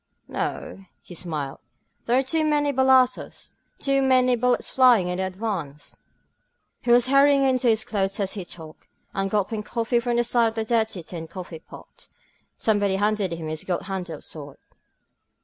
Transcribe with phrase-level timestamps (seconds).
[0.27, 1.59] ^^No," he smiled.
[2.05, 3.53] There are too many balassos—
[3.85, 6.01] too many bullets flying in the advance...."
[6.81, 10.47] He was hurrying into his clothes as he talked, and gulping coffee from the side
[10.47, 12.07] of a dirty tin coffee pot.
[12.57, 14.57] Somebody handed him his gold handled sword.